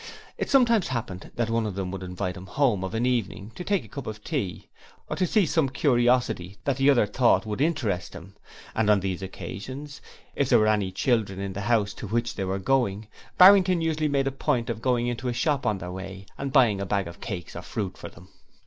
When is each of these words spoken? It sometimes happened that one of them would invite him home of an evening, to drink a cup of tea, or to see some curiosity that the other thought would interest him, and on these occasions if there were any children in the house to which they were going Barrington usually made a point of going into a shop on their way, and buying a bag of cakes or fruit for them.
It 0.35 0.49
sometimes 0.49 0.87
happened 0.87 1.29
that 1.35 1.51
one 1.51 1.67
of 1.67 1.75
them 1.75 1.91
would 1.91 2.01
invite 2.01 2.35
him 2.35 2.47
home 2.47 2.83
of 2.83 2.95
an 2.95 3.05
evening, 3.05 3.51
to 3.53 3.63
drink 3.63 3.85
a 3.85 3.87
cup 3.87 4.07
of 4.07 4.23
tea, 4.23 4.67
or 5.07 5.15
to 5.15 5.27
see 5.27 5.45
some 5.45 5.69
curiosity 5.69 6.57
that 6.63 6.77
the 6.77 6.89
other 6.89 7.05
thought 7.05 7.45
would 7.45 7.61
interest 7.61 8.15
him, 8.15 8.35
and 8.73 8.89
on 8.89 9.01
these 9.01 9.21
occasions 9.21 10.01
if 10.35 10.49
there 10.49 10.57
were 10.57 10.65
any 10.65 10.91
children 10.91 11.37
in 11.39 11.53
the 11.53 11.61
house 11.61 11.93
to 11.93 12.07
which 12.07 12.33
they 12.33 12.45
were 12.45 12.57
going 12.57 13.09
Barrington 13.37 13.79
usually 13.79 14.07
made 14.07 14.25
a 14.25 14.31
point 14.31 14.71
of 14.71 14.81
going 14.81 15.05
into 15.05 15.27
a 15.27 15.33
shop 15.33 15.67
on 15.67 15.77
their 15.77 15.91
way, 15.91 16.25
and 16.35 16.51
buying 16.51 16.81
a 16.81 16.85
bag 16.87 17.07
of 17.07 17.21
cakes 17.21 17.55
or 17.55 17.61
fruit 17.61 17.95
for 17.95 18.09
them. 18.09 18.29